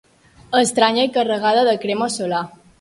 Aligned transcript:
Estranya 0.61 1.05
i 1.09 1.13
carregada 1.19 1.69
de 1.71 1.79
crema 1.87 2.11
solar. 2.19 2.45